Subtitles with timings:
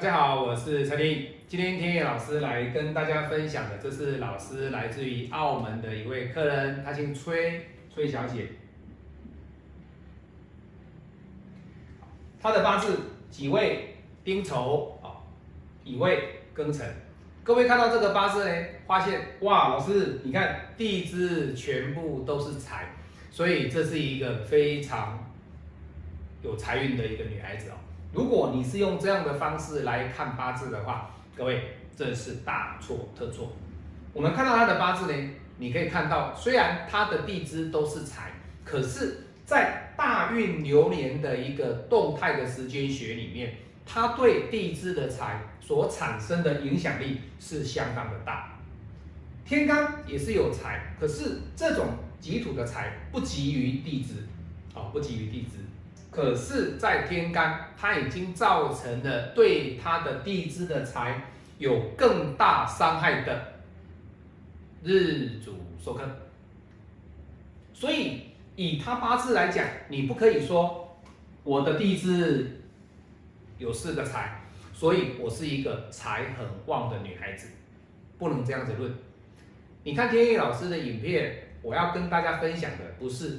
[0.00, 1.26] 大家好，我是陈林。
[1.46, 8.46] 今天天野老师来跟大家分享的，这是老师来自于澳门的一位客人，他姓崔，崔小姐。
[12.40, 12.96] 她的八字
[13.28, 13.94] 己未、
[14.24, 15.20] 丁丑啊，
[15.84, 16.88] 乙未、庚辰。
[17.44, 22.94] 各位看到这个八字呢，发现哇，老师你看地支全部都是财，
[23.30, 25.30] 所以这是一个非常
[26.42, 27.74] 有财运的一个女孩子哦。
[28.12, 33.52] 如果你是用这样的方式来看八字的话，各位这是大错特错。
[34.12, 38.32] 我们看到他的八字呢，你可以看到，虽然他的地支都是财，
[38.64, 43.54] 可是，在大运流年的一个动态的时间学里面，
[43.86, 48.58] 他对地支的财所产生的影响力是相当的大。
[49.44, 51.86] 天干也是有财，可是这种
[52.18, 54.26] 己土的财不及于地支，
[54.74, 55.58] 啊，不及于地支。
[56.10, 61.22] 可是，在天干，它已经造成了对它的地支的财
[61.58, 63.52] 有更大伤害的
[64.82, 66.02] 日主受克。
[67.72, 68.22] 所以，
[68.56, 70.98] 以他八字来讲，你不可以说
[71.44, 72.60] 我的地支
[73.58, 74.42] 有四个财，
[74.74, 77.46] 所以我是一个财很旺的女孩子，
[78.18, 78.92] 不能这样子论。
[79.84, 83.38] 你看天意老师的影片，我要跟大家分享的不是。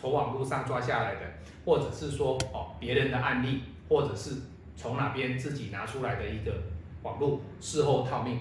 [0.00, 1.20] 从网络上抓下来的，
[1.62, 4.30] 或者是说哦别人的案例，或者是
[4.74, 6.54] 从哪边自己拿出来的一个
[7.02, 8.38] 网络事后套命。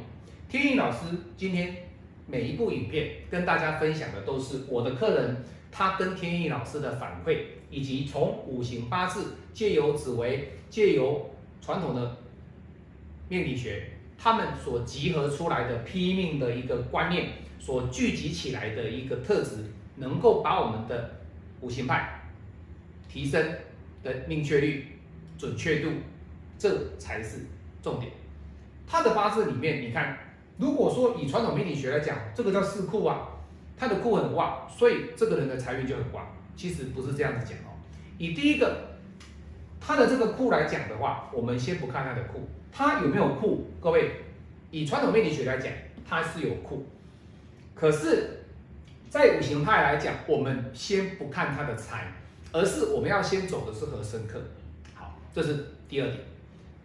[0.47, 0.99] 天意老师
[1.35, 1.75] 今天
[2.25, 11.29] 每一部影片跟大家分享的都是我的客人他跟天意老师的反馈，以及从五行八字借由紫微借由
[11.61, 12.15] 传统的
[13.27, 19.57] 命理学，他们所集合出来的批命的一个观念，所聚集起来的一个特质，
[19.97, 21.18] 能够把我们的。
[21.61, 22.21] 五行派
[23.07, 23.43] 提升
[24.03, 24.99] 的命确率、
[25.37, 25.89] 准确度，
[26.57, 27.39] 这才是
[27.81, 28.11] 重点。
[28.87, 30.17] 他的八字里面，你看，
[30.57, 33.27] 如果说以传统命理学来讲，这个叫四库啊，
[33.77, 36.27] 他的库很旺，所以这个人的财运就很旺。
[36.55, 37.75] 其实不是这样子讲哦。
[38.17, 38.97] 以第一个
[39.79, 43.65] 他的这个库来讲的话，我们先不看他的库，他有没有库？
[43.81, 44.11] 各位，
[44.71, 45.71] 以传统命理学来讲，
[46.07, 46.85] 他是有库，
[47.75, 48.35] 可是。
[49.09, 52.13] 在五行派来讲，我们先不看他的财，
[52.51, 54.39] 而是我们要先走的是和生克。
[54.93, 56.19] 好，这是第二点。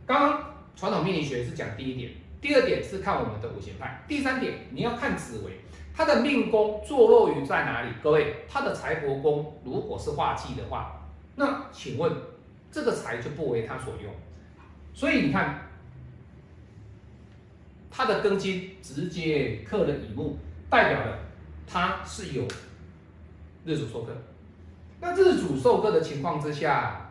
[0.07, 5.53] 刚刚传统命理学是讲第一点，第二点是看我们的五行派，第三点你要看紫微，
[5.95, 7.91] 他的命宫坐落于在哪里？
[8.03, 12.11] 各位，他的财帛宫如果是化忌的话，那请问
[12.73, 14.11] 这个财就不为他所用。
[14.95, 15.69] 所以你看，
[17.91, 20.39] 他的庚金直接克了乙木，
[20.71, 21.19] 代表了。
[21.67, 22.45] 他是有
[23.65, 24.13] 日主授课，
[25.01, 27.11] 那日主授课的情况之下，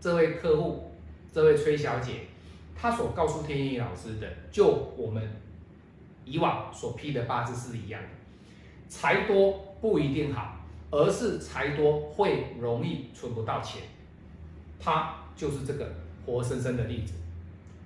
[0.00, 0.92] 这位客户，
[1.32, 2.26] 这位崔小姐，
[2.74, 5.22] 她所告诉天意老师的，就我们
[6.24, 8.08] 以往所批的八字是一样的，
[8.88, 10.56] 财多不一定好，
[10.90, 13.82] 而是财多会容易存不到钱，
[14.78, 15.90] 他就是这个
[16.24, 17.14] 活生生的例子。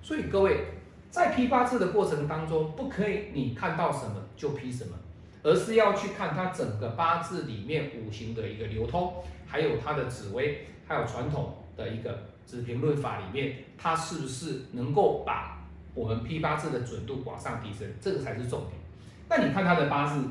[0.03, 0.65] 所以各位
[1.11, 4.97] 在批八字的过程当中，不可以你看到什么就批什么。
[5.43, 9.15] 而是要去看它整个八字里面五行的一个流通，
[9.47, 18.73] 还有它的紫微，还有传统的一个子平论法里面，它是不是能够把我们批八字的准度往上提升，这个才是重点。
[19.29, 20.23] 那你看他的八字，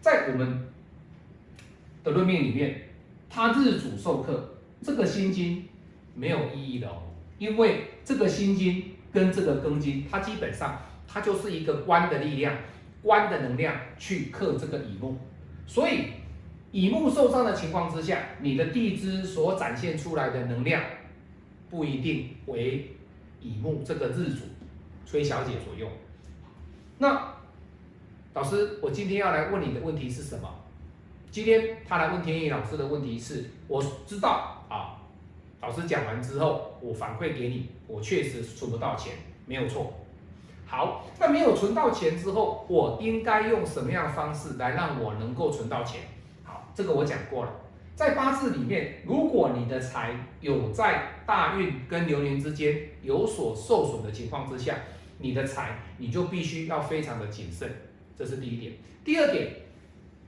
[0.00, 0.66] 在我们
[2.02, 2.88] 的论命里面，
[3.30, 5.68] 他日主受克，这个心金
[6.14, 7.02] 没有意义的哦，
[7.38, 12.56] 因为这个心金跟这个庚金，它基本上它就是一个官的力量。
[13.02, 15.16] 官的能量去克这个乙木，
[15.66, 16.06] 所以
[16.72, 20.82] 乙木受伤的情况之下，你的地支所展现出来的能量
[21.70, 22.96] 不一定为
[23.40, 24.44] 乙木这个日主
[25.04, 25.90] 崔小姐所用。
[26.98, 27.34] 那
[28.34, 30.48] 老师，我今天要来问你的问题是什么？
[31.30, 34.96] 今天他来问天意老师的问题是，我知道啊，
[35.60, 39.12] 老师讲完之后，我反馈给你，我确实存不到钱，
[39.46, 39.92] 没有错。
[40.68, 46.00] 好，那没有存到钱之后，我应该用什么样的方式来让我能够存到钱？
[46.42, 47.52] 好，这个我讲过了，
[47.94, 54.74] 在八字里面，如果你的财有在大运跟流年之间有所受损的情况之下，
[55.18, 57.70] 你的财你就必须要非常的谨慎，
[58.18, 58.72] 这是第一点。
[59.04, 59.48] 第二点，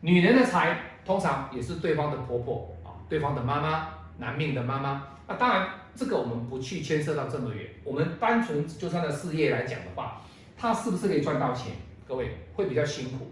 [0.02, 3.88] 女人的财通常也是对方的婆婆啊，对方的妈妈，
[4.19, 5.08] 男命的妈妈。
[5.26, 10.23] 那当然，这个我们不去牵涉到这么远，我们单纯就他的事业来讲的话。
[10.58, 11.72] 他是不是可以赚到钱？
[12.06, 13.31] 各位会比较辛苦。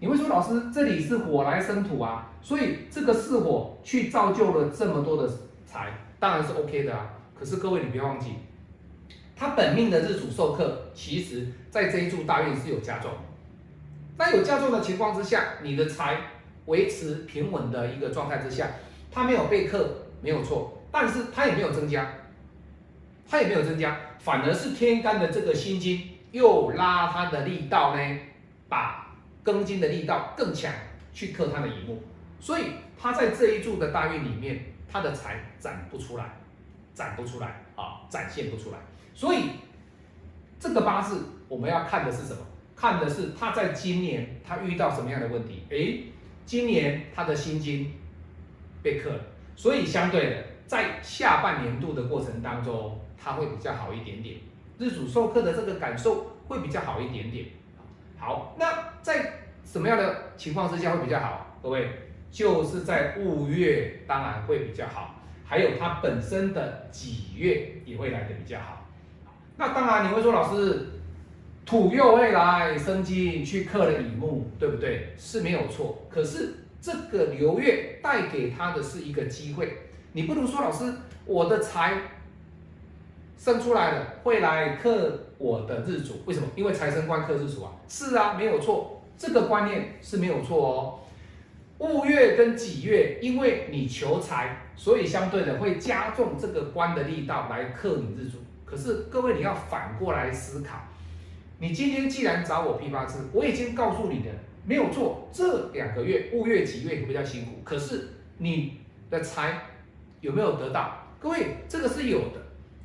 [0.00, 5.30] 你会说老师，这里是火来生土啊，所以这个是火去造就了这么多的
[5.64, 7.10] 财，当然是 OK 的啊。
[7.38, 8.30] 可是各位你不要忘记，
[9.36, 13.10] 他本命的日主受克，其实在这一柱大运是有加重。
[14.18, 16.18] 那有加重的情况之下，你的财
[16.66, 18.68] 维持平稳的一个状态之下，
[19.10, 19.88] 它没有被克，
[20.20, 22.10] 没有错，但是它也没有增加，
[23.28, 28.18] 它也没有增加，反而是天干的这个心金又拉它的力道呢，
[28.68, 30.72] 把庚金的力道更强，
[31.12, 31.98] 去克它的乙木，
[32.38, 32.64] 所以
[32.98, 36.24] 它在这一柱的大运里面，它的财展不出来，
[36.94, 38.78] 展不出来啊，展现不出来。
[39.14, 39.50] 所以
[40.58, 42.40] 这个八字我们要看的是什么？
[42.76, 45.64] 看的是他在今年他遇到什么样的问题？
[45.68, 46.04] 诶，
[46.46, 47.92] 今年他的心金
[48.82, 49.20] 被克了，
[49.54, 54.36] 所以相对的在下半年度的过程当中，他会比较好一点点。
[54.80, 57.44] 日主授课的这个感受会比较好一点点。
[58.18, 61.58] 好，那在什么样的情况之下会比较好？
[61.62, 61.90] 各位，
[62.30, 68.86] 就是在戊月当然会比较好，还有它本身的己月也会来的比较好。
[69.58, 70.86] 那当然，你会说老师，
[71.66, 75.12] 土又会来生金去克了乙木，对不对？
[75.18, 76.06] 是没有错。
[76.08, 79.76] 可是这个流月带给他的是一个机会，
[80.12, 80.90] 你不能说老师，
[81.26, 82.00] 我的财
[83.40, 86.46] 生出来了会来克我的日主，为什么？
[86.54, 87.72] 因为财生官克日主啊。
[87.88, 91.00] 是啊，没有错，这个观念是没有错哦。
[91.78, 98.36] 戊月跟己月，因为你求财，所以相对的会加重这个官的力道来克你日主。
[98.66, 100.76] 可是各位，你要反过来思考，
[101.60, 104.26] 你今天既然找我批八字，我已经告诉你的
[104.66, 109.62] 没有错，这两个月戊月己月比较辛苦，可是你的财
[110.20, 111.06] 有没有得到？
[111.18, 112.39] 各位，这个是有的。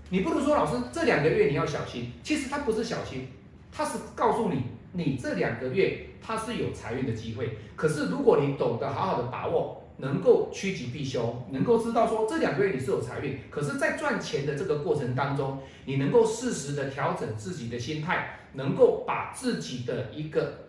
[0.09, 3.27] 你不能说老师这两个月你要小心，其实他不是小心，
[3.71, 4.63] 他是告诉你，
[4.93, 7.57] 你这两个月他是有财运的机会。
[7.75, 9.81] 可是如果你懂得好好的把握。
[9.97, 20.65] 能够趋吉避凶，能够知道说这两个月你是有财运，可是，在赚钱的这个过程当中，你能够适时的调整自己的心态，能够把自己的一个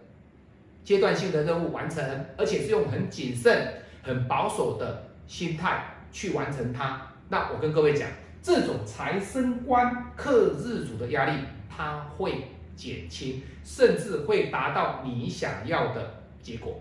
[0.84, 7.08] 阶段性的任务完成，而且是用很谨慎、很保守的心态去完成它。
[7.28, 8.08] 那我跟各位讲，
[8.46, 11.32] 这种财生官克日主的压力，
[11.69, 12.44] 它会
[12.76, 16.81] 减轻，甚至会达到你想要的结果。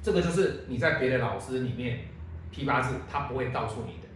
[0.00, 1.98] 这个就是你在别的老师里面
[2.52, 4.06] 批八字，他不会告诉你的，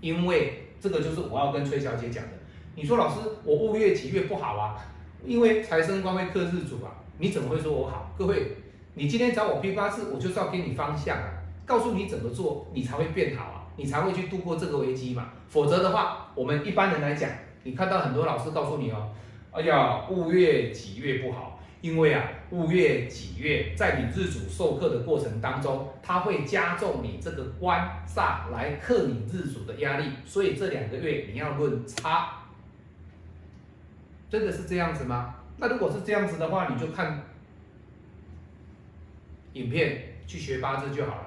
[0.00, 2.30] 因为这个就是我要跟崔小姐讲的。
[2.76, 4.76] 你说老师，我戊月几月不好啊？
[5.24, 8.14] 因为财生官会克日主啊，你怎么会说我好？
[8.16, 8.58] 各位，
[8.94, 11.28] 你今天找我批八字，我就是要给你方向啊，
[11.66, 15.30] 告诉你怎么做，你才会变好啊，你才会去度过这个危机嘛。
[15.48, 17.30] 否则的话，我们一般人来讲，
[17.62, 19.08] 你看到很多老师告诉你哦，
[19.52, 21.54] 哎呀，戊月几月不好。
[21.80, 32.48] 因为啊，戊月己月在你日主授课的过程当中，它会加重你这个官煞来克你日主的压力，所以这两个月你要论差，
[34.28, 35.36] 真的是这样子吗？
[35.58, 37.22] 那如果是这样子的话，你就看
[39.52, 41.26] 影片去学八字就好了，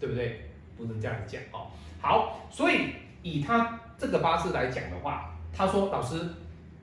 [0.00, 0.49] 对不对？
[0.80, 1.68] 不能这样讲哦。
[2.00, 6.18] 好，所以以他这个八字来讲的话，他说老师，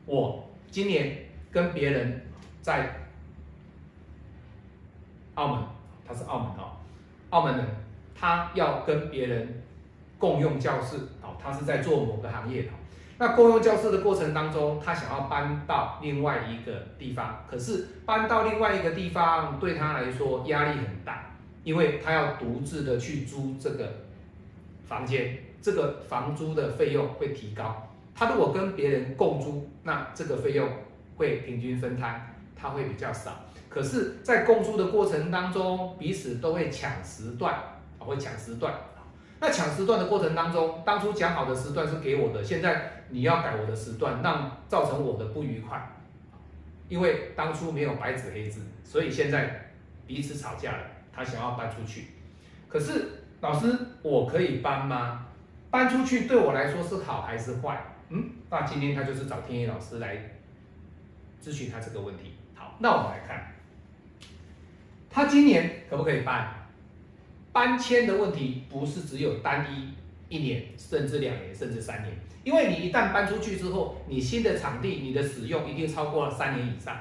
[0.05, 2.23] 我今年跟别人。
[2.59, 2.93] 在
[5.35, 5.63] 澳门，
[6.05, 6.75] 他是澳门哦，
[7.29, 7.65] 澳门人，
[8.13, 9.63] 他要跟别人
[10.17, 12.69] 共用教室哦，他是在做某个行业的。
[13.17, 21.26] 那共用教室的过程当中，他想要搬到另外一个地方，可是搬到另外一个地方对他来说压力很大，
[21.67, 23.91] 因为他要独自的去租这个
[24.87, 27.89] 房间，这个房租的费用会提高。
[28.15, 30.65] 他如果跟别人共租，那这个费用
[31.17, 32.33] 会平均分摊。
[32.59, 38.73] 他会比较少，可是，在共租的过程当中，彼此都会抢时段，啊，会抢时段。
[39.39, 45.87] 那抢时段的过程当中，当初讲好的时段是给我的，现在你要改我的时段，让造成我的不愉快。
[46.89, 49.69] 因为当初没有白纸黑字，所以现在
[50.07, 50.83] 彼此吵架了，
[51.17, 52.05] 他想要搬出去。
[52.69, 55.25] 可是老师，我可以搬吗？
[55.71, 57.83] 搬出去对我来说是好还是坏？
[58.09, 60.15] 嗯，那今天他就是找天野老师来
[61.43, 62.33] 咨询他这个问题。
[62.53, 63.53] 好那我们来看，
[65.09, 66.53] 他今年可不可以搬？
[67.51, 69.93] 搬迁的问题不是只有单一
[70.29, 72.13] 一年，甚至两年，甚至三年。
[72.43, 76.95] 因为你一旦搬出去之后，你新的场地，你的使用一定超过了三年以上。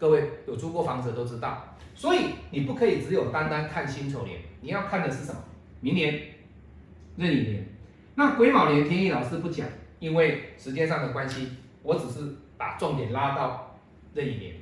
[0.00, 5.38] 各位有租过房子都知道，所以你不可以只有单单看辛丑年，你要看的是什么？
[5.80, 6.18] 明年
[7.16, 7.66] 壬寅年。
[8.14, 9.66] 那癸卯年，天意老师不讲，
[9.98, 11.48] 因为时间上的关系，
[11.82, 13.78] 我只是把重点拉到
[14.14, 14.54] 壬寅年。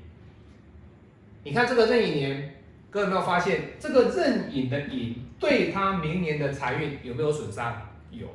[1.45, 2.57] 你看这个壬寅年，
[2.91, 7.81] 各位有没有发现这个壬寅的寅对他明年的财运有没有损伤？
[8.11, 8.27] 有。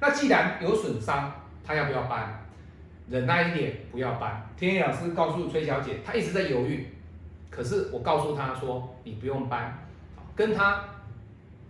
[0.00, 1.32] 那既然有损伤，
[1.62, 2.45] 他要不要搬？
[3.08, 4.48] 忍耐一点，不要搬。
[4.56, 6.86] 天野老师告诉崔小姐，她一直在犹豫，
[7.50, 9.78] 可是我告诉她说，你不用搬，
[10.34, 10.84] 跟她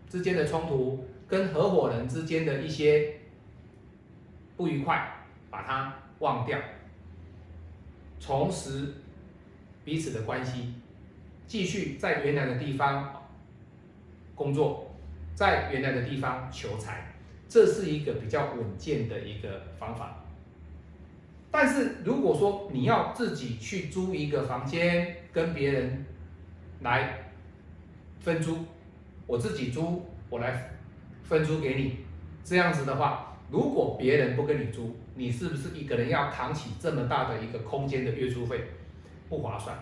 [0.09, 3.17] 之间的冲突，跟合伙人之间的一些
[4.57, 5.13] 不愉快，
[5.51, 6.59] 把它忘掉，
[8.19, 8.95] 重拾
[9.85, 10.73] 彼此的关系，
[11.47, 13.27] 继续在原来的地方
[14.35, 14.91] 工作，
[15.35, 17.15] 在原来的地方求财，
[17.47, 20.23] 这是一个比较稳健的一个方法。
[21.59, 26.05] 但是如果说你要自己去租一个房间，跟别人
[26.83, 27.31] 来
[28.21, 28.59] 分租，
[29.27, 30.71] 我自己租，我来
[31.23, 31.97] 分租给你，
[32.45, 38.61] 这样子的话，如果别人不跟你租，你是不是一个人要扛起这么大的一个空间的月租费，
[39.31, 39.75] 不划算？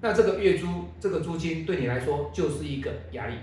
[0.00, 3.34] 那这个月租这个租金对你来说就是一个压力。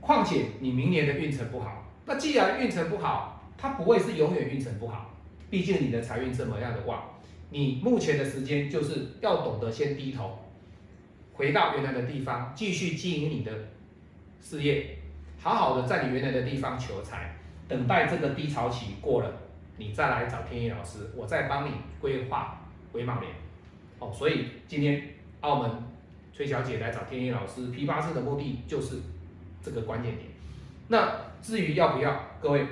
[0.00, 5.10] 况且你明年的运程不好，那既然运程不好，它不会是永远运程不好。
[5.48, 7.02] 毕竟你的财运这么样的旺，
[7.50, 10.38] 你目前的时间就是要懂得先低头，
[11.32, 13.52] 回到原来的地方，继续经营你的
[14.40, 14.98] 事业，
[15.38, 17.36] 好好的在你原来的地方求财，
[17.68, 19.32] 等待这个低潮期过了，
[19.76, 22.60] 你再来找天意老师，我再帮你规划
[22.92, 23.32] 回卯年。
[24.00, 25.00] 哦，所以今天
[25.42, 25.70] 澳门
[26.32, 28.96] 崔小姐来找天意老师批八字的目的就是
[29.62, 30.26] 这个关键点。
[30.88, 32.66] 那至于要不要，各位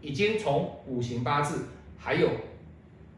[0.00, 1.66] 已经从五行八字。
[1.98, 2.30] 还有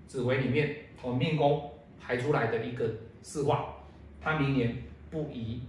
[0.06, 1.70] 紫微里面同命宫
[2.00, 2.90] 排出来的一个
[3.22, 3.74] 四化，
[4.20, 4.76] 它明年
[5.10, 5.60] 不宜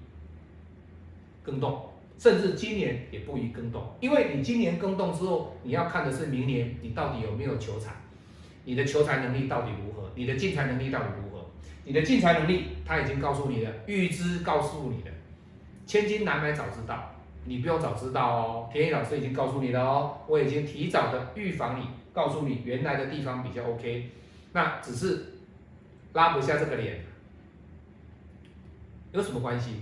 [1.43, 7.91] 更动，甚至今年也不宜更动，因为你今年更动之后，你要看的是明年你到底有没有求财，
[8.65, 11.45] 你的求财能力到底如何，你的进财能力到底如何，
[11.83, 15.11] 你的进财能力他已经告诉你了，预知告诉你的，
[15.85, 17.15] 千金难买早知道，
[17.45, 21.85] 你不用早知道哦，田野老师已经告诉你了哦，我已经提早的预防你。
[22.13, 24.09] 告诉你原来的地方比较 OK，
[24.53, 25.33] 那只是
[26.13, 27.05] 拉不下这个脸，
[29.11, 29.81] 有什么关系？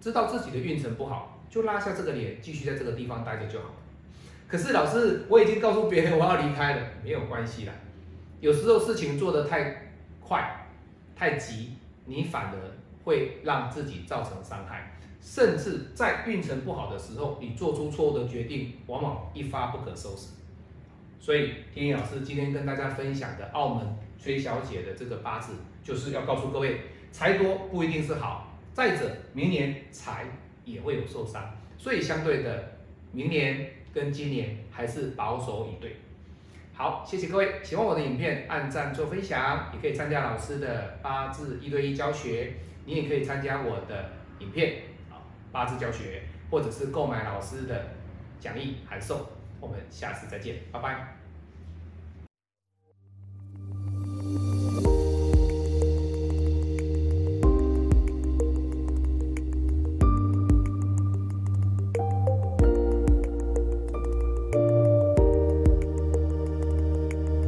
[0.00, 3.74] 知道自己的运程不好，就拉下这个脸，继续在这个地方待着就好。
[4.48, 7.72] 可是老师，我已经告诉别人我要离开了，没有关系啦。
[8.40, 10.66] 有时候事情做得太快、
[11.16, 12.58] 太急，你反而
[13.04, 14.92] 会让自己造成伤害。
[15.22, 20.30] 甚至在运程不好的时候，你做出错误的决定，往往一发不可收拾。
[21.20, 23.86] 所以，天意老师今天跟大家分享的澳门
[24.18, 25.52] 崔小姐的这个八字，
[25.84, 26.80] 就是要告诉各位，
[27.12, 28.58] 财多不一定是好。
[28.72, 30.26] 再者，明年财
[30.64, 32.72] 也会有受伤，所以相对的，
[33.12, 35.96] 明年跟今年还是保守以对。
[36.74, 42.54] 好，谢谢各位，喜欢我的影片，按赞做分享，也可以参加老师的八字一对一教学，
[42.86, 44.10] 你也可以参加我的
[44.40, 44.82] 影片。
[45.52, 47.84] 八字教学，或者是购买老师的
[48.40, 49.28] 讲义函授，
[49.60, 51.21] 我们下次再见，拜拜。